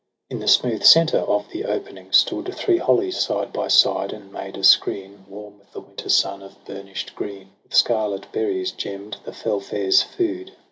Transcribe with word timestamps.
In 0.31 0.39
the 0.39 0.47
smooth 0.47 0.81
centre 0.83 1.19
of 1.19 1.47
the 1.51 1.63
opening 1.65 2.11
stood 2.11 2.51
Three 2.55 2.79
hollies 2.79 3.19
side 3.19 3.53
by 3.53 3.67
side, 3.67 4.11
and 4.11 4.31
made 4.33 4.57
a 4.57 4.63
screen, 4.63 5.25
Warm 5.29 5.59
with 5.59 5.71
the 5.73 5.79
winter 5.81 6.09
sun, 6.09 6.41
of 6.41 6.57
burnish'd 6.65 7.13
green 7.15 7.51
With 7.61 7.75
scarlet 7.75 8.25
berries 8.31 8.71
gemm'd, 8.71 9.17
the 9.25 9.31
fell 9.31 9.59
fare's 9.59 10.01
food. 10.01 10.53